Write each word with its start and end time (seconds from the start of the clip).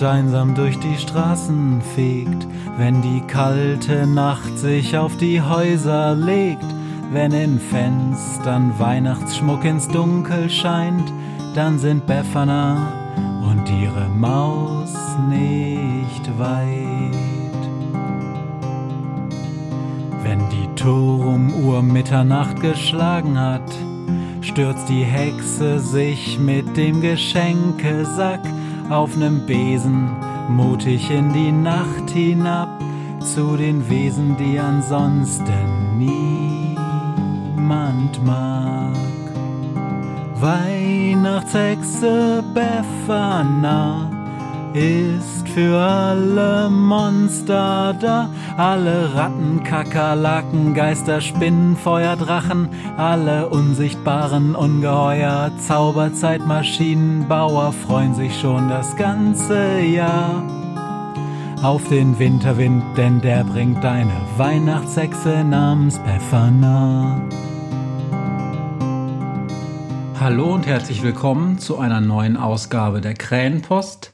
Nacht 0.00 0.14
einsam 0.14 0.54
durch 0.54 0.78
die 0.78 0.96
Straßen 0.96 1.82
fegt, 1.94 2.46
wenn 2.78 3.02
die 3.02 3.20
kalte 3.26 4.06
Nacht 4.06 4.58
sich 4.58 4.96
auf 4.96 5.14
die 5.18 5.42
Häuser 5.42 6.14
legt, 6.14 6.64
wenn 7.12 7.32
in 7.32 7.60
Fenstern 7.60 8.72
Weihnachtsschmuck 8.78 9.62
ins 9.64 9.88
Dunkel 9.88 10.48
scheint, 10.48 11.12
dann 11.54 11.78
sind 11.78 12.06
Befana 12.06 12.92
und 13.42 13.68
ihre 13.68 14.08
Maus 14.08 14.94
nicht 15.28 16.38
weit. 16.38 17.60
Wenn 20.22 20.40
die 20.48 20.74
Turmuhr 20.76 21.82
Mitternacht 21.82 22.60
geschlagen 22.62 23.38
hat, 23.38 23.70
stürzt 24.40 24.88
die 24.88 25.04
Hexe 25.04 25.78
sich 25.78 26.38
mit 26.38 26.74
dem 26.78 27.02
Geschenkesack 27.02 28.40
auf 28.90 29.16
nem 29.16 29.46
Besen 29.46 30.10
mutig 30.48 31.10
in 31.10 31.32
die 31.32 31.52
Nacht 31.52 32.10
hinab 32.10 32.68
zu 33.20 33.56
den 33.56 33.88
Wesen, 33.88 34.36
die 34.36 34.58
ansonsten 34.58 35.96
niemand 35.96 36.82
mag. 38.24 38.96
Weihnachtshexe 40.40 42.42
Befana 42.52 44.09
ist 44.74 45.48
für 45.48 45.76
alle 45.76 46.70
Monster 46.70 47.94
da, 48.00 48.30
alle 48.56 49.12
Ratten, 49.14 49.62
Kakerlaken, 49.64 50.72
Geister, 50.74 51.20
Spinnen, 51.20 51.76
Feuer, 51.76 52.14
Drachen, 52.16 52.68
alle 52.96 53.48
unsichtbaren 53.48 54.54
Ungeheuer, 54.54 55.50
Zauberzeitmaschinenbauer 55.58 57.72
freuen 57.72 58.14
sich 58.14 58.38
schon 58.38 58.68
das 58.68 58.94
ganze 58.96 59.80
Jahr 59.80 60.44
auf 61.62 61.88
den 61.88 62.18
Winterwind, 62.18 62.82
denn 62.96 63.20
der 63.20 63.44
bringt 63.44 63.84
deine 63.84 64.12
Weihnachtshexe 64.36 65.44
namens 65.44 65.98
Befana. 65.98 67.20
Hallo 70.20 70.54
und 70.54 70.66
herzlich 70.66 71.02
willkommen 71.02 71.58
zu 71.58 71.78
einer 71.78 72.00
neuen 72.00 72.36
Ausgabe 72.36 73.00
der 73.00 73.14
Krähenpost. 73.14 74.12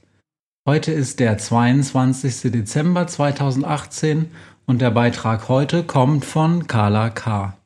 Heute 0.68 0.90
ist 0.90 1.20
der 1.20 1.38
22. 1.38 2.50
Dezember 2.50 3.06
2018 3.06 4.32
und 4.66 4.80
der 4.80 4.90
Beitrag 4.90 5.48
heute 5.48 5.84
kommt 5.84 6.24
von 6.24 6.66
Carla 6.66 7.08
K. 7.10 7.56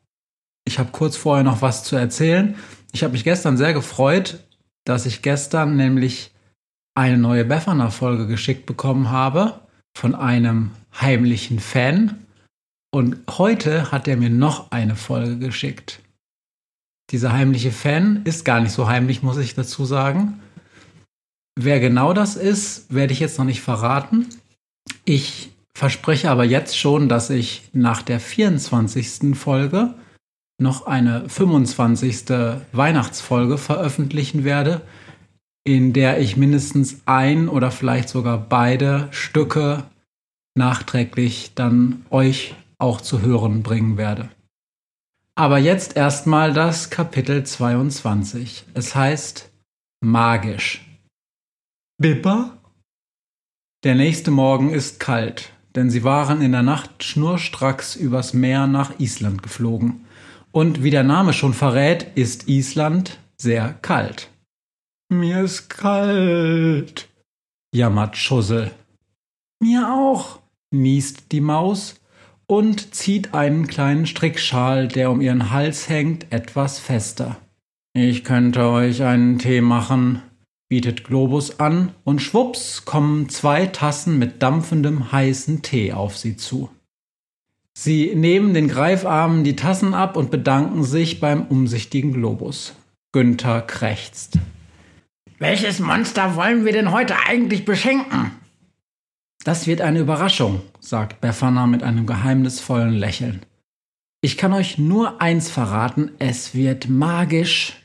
Ich 0.65 0.77
habe 0.77 0.91
kurz 0.91 1.17
vorher 1.17 1.43
noch 1.43 1.63
was 1.63 1.83
zu 1.83 1.95
erzählen. 1.95 2.53
Ich 2.91 3.01
habe 3.01 3.13
mich 3.13 3.23
gestern 3.23 3.57
sehr 3.57 3.73
gefreut, 3.73 4.43
dass 4.85 5.07
ich 5.07 5.23
gestern 5.23 5.77
nämlich 5.77 6.31
eine 6.93 7.17
neue 7.17 7.43
Befana-Folge 7.43 8.27
geschickt 8.27 8.67
bekommen 8.67 9.09
habe 9.09 9.61
von 9.97 10.13
einem 10.13 10.69
heimlichen 10.93 11.59
Fan. 11.59 12.27
Und 12.91 13.17
heute 13.31 13.91
hat 13.91 14.07
er 14.07 14.17
mir 14.17 14.29
noch 14.29 14.69
eine 14.69 14.95
Folge 14.95 15.39
geschickt. 15.39 16.03
Dieser 17.09 17.33
heimliche 17.33 17.71
Fan 17.71 18.21
ist 18.25 18.45
gar 18.45 18.59
nicht 18.59 18.73
so 18.73 18.87
heimlich, 18.87 19.23
muss 19.23 19.37
ich 19.37 19.55
dazu 19.55 19.85
sagen. 19.85 20.39
Wer 21.55 21.79
genau 21.79 22.13
das 22.13 22.35
ist, 22.35 22.93
werde 22.93 23.13
ich 23.13 23.19
jetzt 23.19 23.37
noch 23.37 23.45
nicht 23.45 23.61
verraten. 23.61 24.27
Ich 25.05 25.51
verspreche 25.73 26.29
aber 26.29 26.43
jetzt 26.43 26.77
schon, 26.77 27.09
dass 27.09 27.29
ich 27.29 27.69
nach 27.73 28.01
der 28.01 28.19
24. 28.19 29.35
Folge 29.35 29.93
noch 30.59 30.85
eine 30.85 31.27
25. 31.27 32.29
Weihnachtsfolge 32.71 33.57
veröffentlichen 33.57 34.43
werde, 34.43 34.81
in 35.63 35.93
der 35.93 36.19
ich 36.19 36.37
mindestens 36.37 37.01
ein 37.05 37.49
oder 37.49 37.71
vielleicht 37.71 38.09
sogar 38.09 38.37
beide 38.37 39.07
Stücke 39.11 39.83
nachträglich 40.55 41.53
dann 41.55 42.05
euch 42.09 42.55
auch 42.77 43.01
zu 43.01 43.21
hören 43.21 43.63
bringen 43.63 43.97
werde. 43.97 44.29
Aber 45.35 45.57
jetzt 45.57 45.95
erstmal 45.95 46.53
das 46.53 46.89
Kapitel 46.89 47.43
22. 47.43 48.65
Es 48.73 48.95
heißt 48.95 49.49
magisch. 50.01 50.85
Bipper? 52.01 52.57
Der 53.83 53.93
nächste 53.93 54.31
Morgen 54.31 54.71
ist 54.71 54.99
kalt, 54.99 55.53
denn 55.75 55.91
sie 55.91 56.03
waren 56.03 56.41
in 56.41 56.51
der 56.51 56.63
Nacht 56.63 57.03
schnurstracks 57.03 57.95
übers 57.95 58.33
Meer 58.33 58.65
nach 58.65 58.99
Island 58.99 59.43
geflogen. 59.43 60.05
Und 60.51 60.81
wie 60.81 60.89
der 60.89 61.03
Name 61.03 61.31
schon 61.31 61.53
verrät, 61.53 62.07
ist 62.15 62.47
Island 62.47 63.19
sehr 63.37 63.75
kalt. 63.83 64.31
Mir 65.09 65.43
ist 65.43 65.69
kalt, 65.69 67.07
jammert 67.71 68.17
Schussel. 68.17 68.71
Mir 69.61 69.93
auch, 69.93 70.39
niest 70.71 71.31
die 71.31 71.41
Maus 71.41 72.01
und 72.47 72.95
zieht 72.95 73.35
einen 73.35 73.67
kleinen 73.67 74.07
Strickschal, 74.07 74.87
der 74.87 75.11
um 75.11 75.21
ihren 75.21 75.51
Hals 75.51 75.87
hängt, 75.87 76.31
etwas 76.33 76.79
fester. 76.79 77.37
Ich 77.93 78.23
könnte 78.23 78.65
euch 78.69 79.03
einen 79.03 79.37
Tee 79.37 79.61
machen, 79.61 80.23
bietet 80.71 81.03
Globus 81.03 81.59
an 81.59 81.91
und 82.05 82.21
schwupps 82.21 82.85
kommen 82.85 83.27
zwei 83.27 83.65
Tassen 83.65 84.17
mit 84.17 84.41
dampfendem 84.41 85.11
heißen 85.11 85.63
Tee 85.63 85.91
auf 85.91 86.17
sie 86.17 86.37
zu. 86.37 86.69
Sie 87.73 88.15
nehmen 88.15 88.53
den 88.53 88.69
Greifarmen 88.69 89.43
die 89.43 89.57
Tassen 89.57 89.93
ab 89.93 90.15
und 90.15 90.31
bedanken 90.31 90.85
sich 90.85 91.19
beim 91.19 91.45
umsichtigen 91.45 92.13
Globus. 92.13 92.73
Günther 93.11 93.59
krächzt. 93.63 94.39
Welches 95.39 95.79
Monster 95.79 96.37
wollen 96.37 96.63
wir 96.63 96.71
denn 96.71 96.93
heute 96.93 97.17
eigentlich 97.27 97.65
beschenken? 97.65 98.31
Das 99.43 99.67
wird 99.67 99.81
eine 99.81 99.99
Überraschung, 99.99 100.61
sagt 100.79 101.19
Befana 101.19 101.67
mit 101.67 101.83
einem 101.83 102.05
geheimnisvollen 102.05 102.93
Lächeln. 102.93 103.41
Ich 104.21 104.37
kann 104.37 104.53
euch 104.53 104.77
nur 104.77 105.21
eins 105.21 105.49
verraten, 105.49 106.11
es 106.19 106.55
wird 106.55 106.87
magisch. 106.87 107.80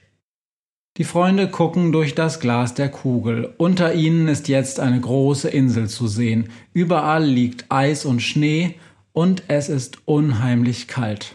Die 0.96 1.04
Freunde 1.04 1.48
gucken 1.48 1.92
durch 1.92 2.14
das 2.14 2.40
Glas 2.40 2.72
der 2.72 2.88
Kugel. 2.88 3.52
Unter 3.58 3.92
ihnen 3.92 4.28
ist 4.28 4.48
jetzt 4.48 4.80
eine 4.80 4.98
große 4.98 5.48
Insel 5.48 5.90
zu 5.90 6.06
sehen. 6.06 6.48
Überall 6.72 7.22
liegt 7.22 7.66
Eis 7.68 8.06
und 8.06 8.20
Schnee 8.20 8.76
und 9.12 9.42
es 9.48 9.68
ist 9.68 9.98
unheimlich 10.06 10.88
kalt. 10.88 11.34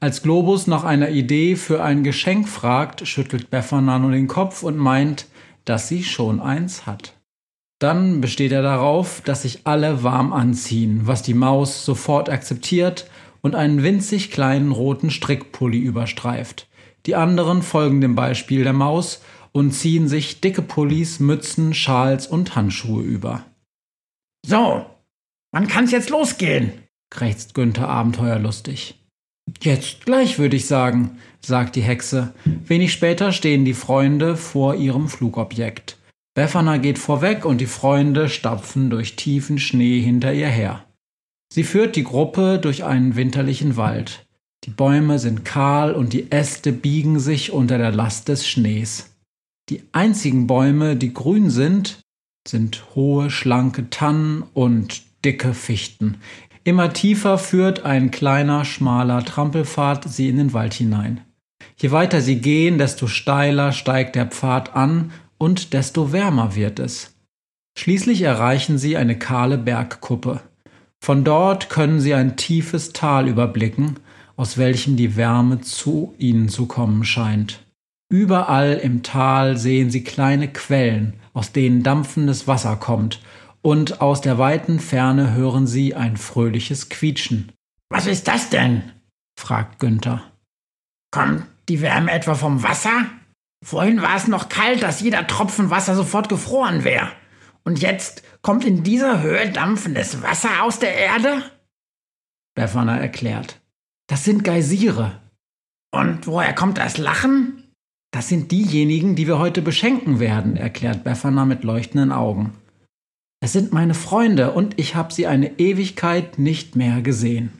Als 0.00 0.22
Globus 0.22 0.66
nach 0.66 0.82
einer 0.84 1.10
Idee 1.10 1.56
für 1.56 1.84
ein 1.84 2.04
Geschenk 2.04 2.48
fragt, 2.48 3.06
schüttelt 3.06 3.50
Befana 3.50 3.98
nur 3.98 4.12
den 4.12 4.28
Kopf 4.28 4.62
und 4.62 4.78
meint, 4.78 5.26
dass 5.66 5.88
sie 5.88 6.02
schon 6.02 6.40
eins 6.40 6.86
hat. 6.86 7.12
Dann 7.80 8.22
besteht 8.22 8.52
er 8.52 8.62
darauf, 8.62 9.20
dass 9.20 9.42
sich 9.42 9.66
alle 9.66 10.02
warm 10.02 10.32
anziehen, 10.32 11.02
was 11.04 11.22
die 11.22 11.34
Maus 11.34 11.84
sofort 11.84 12.30
akzeptiert 12.30 13.10
und 13.42 13.54
einen 13.54 13.82
winzig 13.82 14.30
kleinen 14.30 14.72
roten 14.72 15.10
Strickpulli 15.10 15.78
überstreift. 15.78 16.66
Die 17.06 17.14
anderen 17.14 17.62
folgen 17.62 18.00
dem 18.00 18.14
Beispiel 18.14 18.64
der 18.64 18.72
Maus 18.72 19.22
und 19.52 19.72
ziehen 19.72 20.08
sich 20.08 20.40
dicke 20.40 20.62
Pullis, 20.62 21.20
Mützen, 21.20 21.74
Schals 21.74 22.26
und 22.26 22.54
Handschuhe 22.56 23.02
über. 23.02 23.44
So, 24.46 24.86
wann 25.52 25.68
kann's 25.68 25.92
jetzt 25.92 26.10
losgehen? 26.10 26.72
krächzt 27.10 27.54
Günther 27.54 27.88
abenteuerlustig. 27.88 28.94
Jetzt 29.60 30.06
gleich, 30.06 30.38
würde 30.38 30.56
ich 30.56 30.66
sagen, 30.66 31.18
sagt 31.44 31.74
die 31.74 31.82
Hexe. 31.82 32.32
Wenig 32.44 32.92
später 32.92 33.32
stehen 33.32 33.64
die 33.64 33.74
Freunde 33.74 34.36
vor 34.36 34.76
ihrem 34.76 35.08
Flugobjekt. 35.08 35.98
Befana 36.34 36.76
geht 36.76 36.98
vorweg 36.98 37.44
und 37.44 37.60
die 37.60 37.66
Freunde 37.66 38.28
stapfen 38.28 38.90
durch 38.90 39.16
tiefen 39.16 39.58
Schnee 39.58 40.00
hinter 40.00 40.32
ihr 40.32 40.48
her. 40.48 40.84
Sie 41.52 41.64
führt 41.64 41.96
die 41.96 42.04
Gruppe 42.04 42.60
durch 42.60 42.84
einen 42.84 43.16
winterlichen 43.16 43.76
Wald. 43.76 44.24
Die 44.64 44.70
Bäume 44.70 45.18
sind 45.18 45.44
kahl 45.44 45.94
und 45.94 46.12
die 46.12 46.30
Äste 46.30 46.72
biegen 46.72 47.18
sich 47.18 47.50
unter 47.50 47.78
der 47.78 47.92
Last 47.92 48.28
des 48.28 48.46
Schnees. 48.46 49.16
Die 49.70 49.82
einzigen 49.92 50.46
Bäume, 50.46 50.96
die 50.96 51.14
grün 51.14 51.48
sind, 51.48 52.00
sind 52.46 52.84
hohe, 52.94 53.30
schlanke 53.30 53.88
Tannen 53.88 54.42
und 54.52 55.02
dicke 55.24 55.54
Fichten. 55.54 56.20
Immer 56.64 56.92
tiefer 56.92 57.38
führt 57.38 57.84
ein 57.84 58.10
kleiner, 58.10 58.64
schmaler 58.64 59.24
Trampelpfad 59.24 60.10
sie 60.10 60.28
in 60.28 60.36
den 60.36 60.52
Wald 60.52 60.74
hinein. 60.74 61.22
Je 61.76 61.90
weiter 61.90 62.20
sie 62.20 62.40
gehen, 62.40 62.76
desto 62.76 63.06
steiler 63.06 63.72
steigt 63.72 64.14
der 64.14 64.26
Pfad 64.26 64.74
an 64.76 65.12
und 65.38 65.72
desto 65.72 66.12
wärmer 66.12 66.54
wird 66.54 66.78
es. 66.78 67.14
Schließlich 67.78 68.22
erreichen 68.22 68.76
sie 68.76 68.96
eine 68.98 69.18
kahle 69.18 69.56
Bergkuppe. 69.56 70.42
Von 71.02 71.24
dort 71.24 71.70
können 71.70 72.00
sie 72.00 72.12
ein 72.12 72.36
tiefes 72.36 72.92
Tal 72.92 73.26
überblicken, 73.26 74.00
aus 74.40 74.56
welchem 74.56 74.96
die 74.96 75.16
Wärme 75.16 75.60
zu 75.60 76.14
ihnen 76.16 76.48
zu 76.48 76.64
kommen 76.64 77.04
scheint. 77.04 77.62
Überall 78.10 78.72
im 78.72 79.02
Tal 79.02 79.58
sehen 79.58 79.90
sie 79.90 80.02
kleine 80.02 80.50
Quellen, 80.50 81.20
aus 81.34 81.52
denen 81.52 81.82
dampfendes 81.82 82.48
Wasser 82.48 82.76
kommt, 82.76 83.20
und 83.60 84.00
aus 84.00 84.22
der 84.22 84.38
weiten 84.38 84.80
Ferne 84.80 85.34
hören 85.34 85.66
sie 85.66 85.94
ein 85.94 86.16
fröhliches 86.16 86.88
Quietschen. 86.88 87.52
Was 87.90 88.06
ist 88.06 88.28
das 88.28 88.48
denn? 88.48 88.92
fragt 89.38 89.78
Günther. 89.78 90.22
Kommt 91.10 91.44
die 91.68 91.82
Wärme 91.82 92.10
etwa 92.10 92.34
vom 92.34 92.62
Wasser? 92.62 93.04
Vorhin 93.62 94.00
war 94.00 94.16
es 94.16 94.26
noch 94.26 94.48
kalt, 94.48 94.82
dass 94.82 95.02
jeder 95.02 95.26
Tropfen 95.26 95.68
Wasser 95.68 95.94
sofort 95.94 96.30
gefroren 96.30 96.82
wäre. 96.84 97.12
Und 97.62 97.82
jetzt 97.82 98.22
kommt 98.40 98.64
in 98.64 98.84
dieser 98.84 99.20
Höhe 99.20 99.50
dampfendes 99.50 100.22
Wasser 100.22 100.62
aus 100.62 100.78
der 100.78 100.94
Erde? 100.94 101.42
Befana 102.54 102.96
erklärt. 102.96 103.59
Das 104.10 104.24
sind 104.24 104.42
Geysire. 104.42 105.20
Und 105.94 106.26
woher 106.26 106.52
kommt 106.52 106.78
das 106.78 106.98
Lachen? 106.98 107.62
Das 108.12 108.28
sind 108.28 108.50
diejenigen, 108.50 109.14
die 109.14 109.28
wir 109.28 109.38
heute 109.38 109.62
beschenken 109.62 110.18
werden, 110.18 110.56
erklärt 110.56 111.04
Befana 111.04 111.44
mit 111.44 111.62
leuchtenden 111.62 112.10
Augen. 112.10 112.52
Es 113.40 113.52
sind 113.52 113.72
meine 113.72 113.94
Freunde 113.94 114.50
und 114.50 114.80
ich 114.80 114.96
habe 114.96 115.14
sie 115.14 115.28
eine 115.28 115.60
Ewigkeit 115.60 116.40
nicht 116.40 116.74
mehr 116.74 117.02
gesehen. 117.02 117.52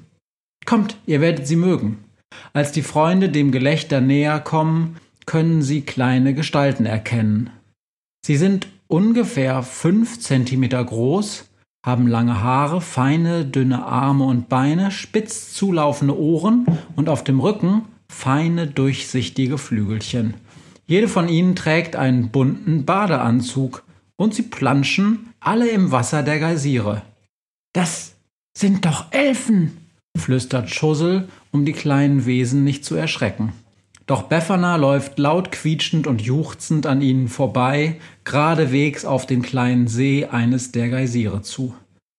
Kommt, 0.67 0.97
ihr 1.07 1.21
werdet 1.21 1.47
sie 1.47 1.55
mögen. 1.55 2.03
Als 2.53 2.73
die 2.73 2.83
Freunde 2.83 3.29
dem 3.29 3.53
Gelächter 3.53 4.01
näher 4.01 4.41
kommen, 4.41 4.97
können 5.27 5.63
sie 5.63 5.83
kleine 5.83 6.35
Gestalten 6.35 6.85
erkennen. 6.85 7.51
Sie 8.27 8.37
sind 8.37 8.67
ungefähr 8.89 9.63
fünf 9.63 10.19
Zentimeter 10.19 10.85
groß, 10.85 11.49
haben 11.85 12.07
lange 12.07 12.43
Haare, 12.43 12.81
feine, 12.81 13.45
dünne 13.45 13.85
Arme 13.85 14.25
und 14.25 14.49
Beine, 14.49 14.91
spitz 14.91 15.53
zulaufende 15.53 16.19
Ohren 16.19 16.67
und 16.97 17.09
auf 17.09 17.25
dem 17.25 17.41
Rücken 17.41 17.87
feine, 18.11 18.67
durchsichtige 18.67 19.57
Flügelchen. 19.57 20.35
Jede 20.87 21.09
von 21.09 21.29
ihnen 21.29 21.55
trägt 21.57 21.97
einen 21.97 22.31
bunten 22.31 22.85
Badeanzug 22.85 23.85
und 24.17 24.35
sie 24.35 24.43
planschen 24.43 25.31
alle 25.39 25.69
im 25.69 25.93
Wasser 25.93 26.23
der 26.23 26.41
Geysire. 26.41 27.03
Das 27.73 28.17
sind 28.57 28.85
doch 28.85 29.13
Elfen, 29.13 29.77
flüstert 30.19 30.69
Schussel, 30.69 31.29
um 31.53 31.65
die 31.65 31.73
kleinen 31.73 32.27
Wesen 32.27 32.65
nicht 32.65 32.85
zu 32.85 32.97
erschrecken. 32.97 33.53
Doch 34.11 34.25
Befana 34.25 34.75
läuft 34.75 35.21
laut 35.21 35.53
quietschend 35.53 36.09
und 36.09 36.21
juchzend 36.21 36.85
an 36.85 37.01
ihnen 37.01 37.29
vorbei, 37.29 38.01
geradewegs 38.25 39.05
auf 39.05 39.25
den 39.25 39.41
kleinen 39.41 39.87
See 39.87 40.27
eines 40.27 40.73
der 40.73 40.89
Geysire 40.89 41.43
zu. 41.43 41.77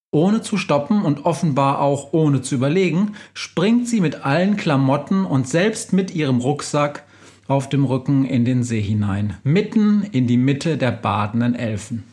Ohne 0.10 0.42
zu 0.42 0.56
stoppen 0.56 1.02
und 1.02 1.26
offenbar 1.26 1.82
auch 1.82 2.14
ohne 2.14 2.42
zu 2.42 2.56
überlegen, 2.56 3.16
springt 3.34 3.90
sie 3.90 4.00
mit 4.00 4.26
allen 4.26 4.56
Klamotten 4.56 5.26
und 5.26 5.50
selbst 5.50 5.92
mit 5.92 6.16
ihrem 6.16 6.40
Rucksack 6.40 7.04
auf 7.50 7.68
dem 7.68 7.84
Rücken 7.84 8.24
in 8.24 8.46
den 8.46 8.64
See 8.64 8.82
hinein, 8.82 9.36
mitten 9.44 10.04
in 10.14 10.28
die 10.28 10.38
Mitte 10.38 10.78
der 10.78 10.92
badenden 10.92 11.56
Elfen. 11.56 12.06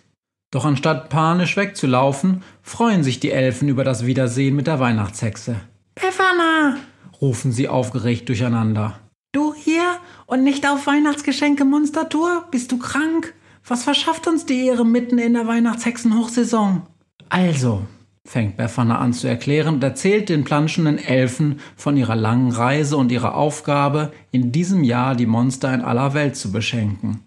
Doch 0.50 0.64
anstatt 0.64 1.08
panisch 1.08 1.56
wegzulaufen, 1.56 2.42
freuen 2.62 3.04
sich 3.04 3.20
die 3.20 3.30
Elfen 3.30 3.68
über 3.68 3.84
das 3.84 4.04
Wiedersehen 4.04 4.56
mit 4.56 4.66
der 4.66 4.80
Weihnachtshexe. 4.80 5.54
Befana! 5.94 6.78
rufen 7.20 7.52
sie 7.52 7.68
aufgeregt 7.68 8.28
durcheinander. 8.28 8.98
Du 9.32 9.52
hier 9.54 9.98
und 10.26 10.42
nicht 10.42 10.66
auf 10.66 10.86
Weihnachtsgeschenke 10.86 11.66
Monstertour? 11.66 12.46
Bist 12.50 12.72
du 12.72 12.78
krank? 12.78 13.34
Was 13.66 13.82
verschafft 13.82 14.26
uns 14.26 14.46
die 14.46 14.64
Ehre 14.66 14.86
mitten 14.86 15.18
in 15.18 15.34
der 15.34 15.46
Weihnachtshexenhochsaison? 15.46 16.82
Also, 17.28 17.86
fängt 18.26 18.56
Befana 18.56 18.98
an 18.98 19.12
zu 19.12 19.28
erklären 19.28 19.74
und 19.74 19.84
erzählt 19.84 20.30
den 20.30 20.44
planschenden 20.44 20.96
Elfen 20.96 21.60
von 21.76 21.98
ihrer 21.98 22.16
langen 22.16 22.52
Reise 22.52 22.96
und 22.96 23.12
ihrer 23.12 23.34
Aufgabe, 23.34 24.12
in 24.30 24.50
diesem 24.50 24.82
Jahr 24.82 25.14
die 25.14 25.26
Monster 25.26 25.74
in 25.74 25.82
aller 25.82 26.14
Welt 26.14 26.36
zu 26.36 26.50
beschenken. 26.50 27.22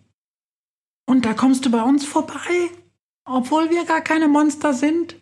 Und 1.06 1.26
da 1.26 1.34
kommst 1.34 1.68
du 1.68 1.72
bei 1.72 1.84
uns 1.84 2.04
vorbei? 2.04 2.72
Obwohl 3.26 3.70
wir 3.70 3.86
gar 3.86 4.02
keine 4.02 4.28
Monster 4.28 4.74
sind? 4.74 5.18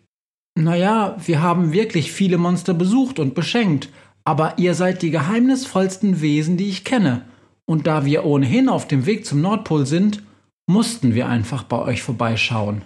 Naja, 0.54 1.16
wir 1.24 1.42
haben 1.42 1.72
wirklich 1.72 2.10
viele 2.10 2.38
Monster 2.38 2.72
besucht 2.72 3.18
und 3.18 3.34
beschenkt, 3.34 3.90
aber 4.24 4.58
ihr 4.58 4.74
seid 4.74 5.02
die 5.02 5.10
geheimnisvollsten 5.10 6.20
Wesen, 6.20 6.56
die 6.56 6.68
ich 6.68 6.84
kenne. 6.84 7.22
Und 7.64 7.86
da 7.86 8.04
wir 8.04 8.24
ohnehin 8.24 8.68
auf 8.68 8.88
dem 8.88 9.06
Weg 9.06 9.24
zum 9.24 9.40
Nordpol 9.40 9.86
sind, 9.86 10.22
mussten 10.66 11.14
wir 11.14 11.28
einfach 11.28 11.62
bei 11.62 11.78
euch 11.78 12.02
vorbeischauen. 12.02 12.82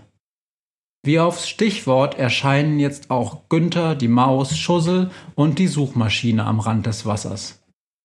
Wie 1.05 1.21
aufs 1.21 1.49
Stichwort 1.49 2.19
erscheinen 2.19 2.81
jetzt 2.81 3.11
auch 3.11 3.49
Günther, 3.51 3.95
die 3.95 4.09
Maus, 4.09 4.57
Schussel 4.57 5.11
und 5.35 5.59
die 5.59 5.67
Suchmaschine 5.67 6.45
am 6.45 6.61
Rand 6.61 6.87
des 6.87 7.05
Wassers. 7.05 7.63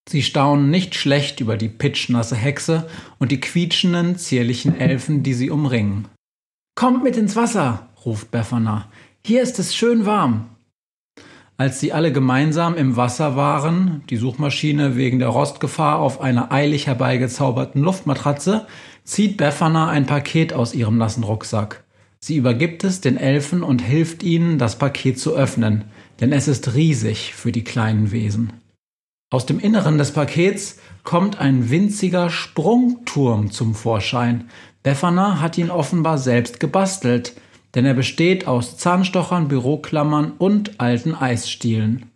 Sie 0.10 0.22
staunen 0.22 0.70
nicht 0.70 0.96
schlecht 0.96 1.40
über 1.40 1.56
die 1.56 1.70
pitschnasse 1.70 2.36
Hexe 2.36 2.90
und 3.20 3.32
die 3.32 3.40
quietschenden, 3.40 4.18
zierlichen 4.18 4.78
Elfen, 4.78 5.24
die 5.24 5.34
sie 5.34 5.50
umringen. 5.50 6.08
Kommt 6.76 7.04
mit 7.04 7.16
ins 7.16 7.36
Wasser, 7.36 7.88
ruft 8.06 8.32
Befana. 8.32 8.90
Hier 9.26 9.44
ist 9.44 9.60
es 9.60 9.76
schön 9.76 10.06
warm. 10.06 10.50
Als 11.60 11.82
sie 11.82 11.92
alle 11.92 12.14
gemeinsam 12.14 12.76
im 12.76 12.96
Wasser 12.96 13.36
waren, 13.36 14.02
die 14.10 14.16
Suchmaschine 14.16 14.96
wegen 14.96 15.20
der 15.20 15.28
Rostgefahr 15.28 16.00
auf 16.00 16.22
einer 16.22 16.54
eilig 16.54 16.88
herbeigezauberten 16.88 17.82
Luftmatratze, 17.82 18.66
zieht 19.04 19.36
Befana 19.36 19.90
ein 19.90 20.06
Paket 20.06 20.54
aus 20.54 20.74
ihrem 20.74 20.98
nassen 20.98 21.26
Rucksack. 21.26 21.84
Sie 22.22 22.38
übergibt 22.38 22.86
es 22.86 23.02
den 23.02 23.18
Elfen 23.18 23.62
und 23.62 23.82
hilft 23.82 24.24
ihnen, 24.24 24.58
das 24.58 24.78
Paket 24.78 25.20
zu 25.20 25.36
öffnen, 25.36 25.84
denn 26.22 26.32
es 26.32 26.48
ist 26.48 26.76
riesig 26.76 27.36
für 27.36 27.52
die 27.52 27.66
kleinen 27.66 28.12
Wesen. 28.14 28.54
Aus 29.30 29.46
dem 29.46 29.60
Inneren 29.60 29.98
des 29.98 30.14
Pakets 30.14 30.80
kommt 31.04 31.42
ein 31.42 31.70
winziger 31.70 32.30
Sprungturm 32.30 33.52
zum 33.52 33.76
Vorschein. 33.76 34.50
Befana 34.82 35.42
hat 35.42 35.58
ihn 35.58 35.72
offenbar 35.72 36.20
selbst 36.20 36.62
gebastelt, 36.62 37.34
denn 37.76 37.86
er 37.86 37.94
besteht 37.94 38.48
aus 38.48 38.78
Zahnstochern, 38.78 39.48
Büroklammern 39.48 40.34
und 40.38 40.80
alten 40.80 41.14
Eisstielen. 41.16 42.12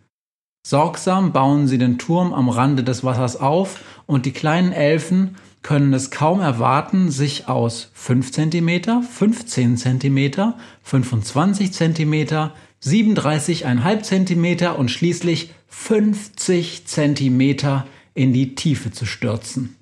Sorgsam 0.65 1.33
bauen 1.33 1.67
sie 1.67 1.77
den 1.77 1.97
Turm 1.97 2.33
am 2.33 2.49
Rande 2.49 2.83
des 2.83 3.03
Wassers 3.03 3.35
auf 3.35 3.81
und 4.05 4.25
die 4.25 4.31
kleinen 4.31 4.71
Elfen 4.71 5.35
können 5.61 5.93
es 5.93 6.11
kaum 6.11 6.39
erwarten, 6.41 7.09
sich 7.09 7.47
aus 7.47 7.89
5 7.93 8.31
cm, 8.31 9.03
15 9.03 9.77
cm, 9.77 10.53
25 10.83 11.73
cm, 11.73 12.51
37,5 12.83 14.01
cm 14.01 14.75
und 14.75 14.91
schließlich 14.91 15.51
50 15.67 16.85
cm 16.85 17.83
in 18.13 18.33
die 18.33 18.55
Tiefe 18.55 18.91
zu 18.91 19.05
stürzen. 19.05 19.75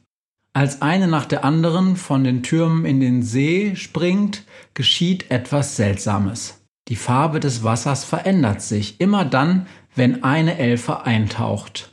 Als 0.53 0.81
eine 0.81 1.07
nach 1.07 1.25
der 1.25 1.45
anderen 1.45 1.95
von 1.95 2.23
den 2.23 2.43
Türmen 2.43 2.85
in 2.85 2.99
den 2.99 3.23
See 3.23 3.75
springt, 3.75 4.43
geschieht 4.73 5.31
etwas 5.31 5.77
Seltsames. 5.77 6.61
Die 6.89 6.97
Farbe 6.97 7.39
des 7.39 7.63
Wassers 7.63 8.03
verändert 8.03 8.61
sich 8.61 8.99
immer 8.99 9.23
dann, 9.23 9.67
wenn 9.95 10.23
eine 10.23 10.57
Elfe 10.57 11.05
eintaucht. 11.05 11.91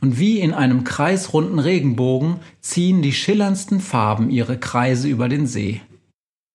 Und 0.00 0.18
wie 0.18 0.40
in 0.40 0.54
einem 0.54 0.84
kreisrunden 0.84 1.58
Regenbogen 1.58 2.40
ziehen 2.60 3.02
die 3.02 3.12
schillerndsten 3.12 3.80
Farben 3.80 4.30
ihre 4.30 4.58
Kreise 4.58 5.08
über 5.08 5.28
den 5.28 5.46
See. 5.46 5.82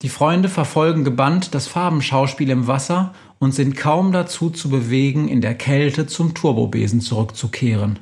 Die 0.02 0.10
Freunde 0.10 0.50
verfolgen 0.50 1.04
gebannt 1.04 1.54
das 1.54 1.68
Farbenschauspiel 1.68 2.50
im 2.50 2.68
Wasser 2.68 3.14
und 3.38 3.54
sind 3.54 3.76
kaum 3.76 4.12
dazu 4.12 4.50
zu 4.50 4.70
bewegen, 4.70 5.28
in 5.28 5.42
der 5.42 5.56
Kälte 5.56 6.08
zum 6.08 6.34
Turbobesen 6.34 7.02
zurückzukehren. 7.02 8.00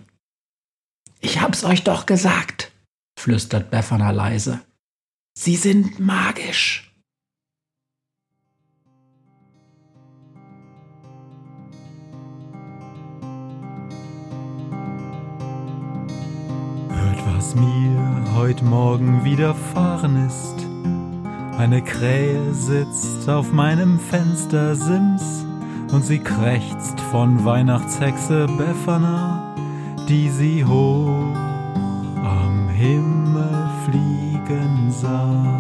Ich 1.22 1.42
hab's 1.42 1.64
euch 1.64 1.84
doch 1.84 2.06
gesagt, 2.06 2.67
flüstert 3.28 3.70
Befana 3.70 4.12
leise. 4.12 4.62
Sie 5.38 5.58
sind 5.58 6.00
magisch. 6.00 6.90
Hört, 16.90 17.36
was 17.36 17.54
mir 17.54 18.34
heute 18.34 18.64
Morgen 18.64 19.26
widerfahren 19.26 20.26
ist. 20.26 20.56
Eine 21.60 21.84
Krähe 21.84 22.54
sitzt 22.54 23.28
auf 23.28 23.52
meinem 23.52 24.00
Fenstersims 24.00 25.46
und 25.92 26.06
sie 26.06 26.20
krächzt 26.20 26.98
von 27.12 27.44
Weihnachtshexe 27.44 28.48
Befana, 28.58 29.54
die 30.08 30.30
sie 30.30 30.64
hoch 30.64 31.47
Himmel 32.78 33.70
fliegen 33.86 34.92
sah. 34.92 35.60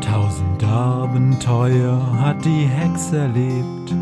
Tausend 0.00 0.64
Abenteuer 0.64 2.00
hat 2.18 2.42
die 2.42 2.64
Hex 2.64 3.12
erlebt, 3.12 3.94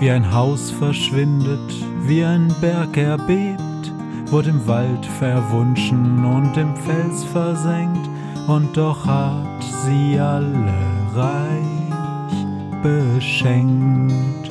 wie 0.00 0.10
ein 0.10 0.30
Haus 0.30 0.70
verschwindet, 0.70 1.72
wie 2.02 2.22
ein 2.22 2.54
Berg 2.60 2.94
erbebt, 2.98 3.94
wurde 4.26 4.50
im 4.50 4.66
Wald 4.66 5.06
verwunschen 5.18 6.26
und 6.26 6.54
im 6.58 6.76
Fels 6.76 7.24
versenkt, 7.24 8.10
und 8.48 8.76
doch 8.76 9.06
hat 9.06 9.64
sie 9.86 10.20
alle 10.20 10.74
reich 11.14 12.82
beschenkt. 12.82 14.50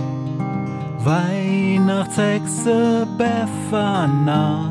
Weihnachtshexe 1.03 3.07
Befana 3.17 4.70